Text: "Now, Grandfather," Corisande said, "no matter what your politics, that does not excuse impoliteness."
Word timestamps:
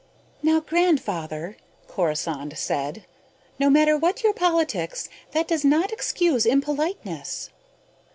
"Now, 0.41 0.61
Grandfather," 0.61 1.57
Corisande 1.87 2.55
said, 2.57 3.05
"no 3.59 3.69
matter 3.69 3.95
what 3.95 4.23
your 4.23 4.33
politics, 4.33 5.09
that 5.31 5.47
does 5.47 5.63
not 5.63 5.91
excuse 5.91 6.43
impoliteness." 6.47 7.51